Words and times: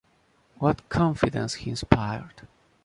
What 0.57 0.89
confidence 0.89 1.53
he 1.53 1.69
inspired! 1.69 2.47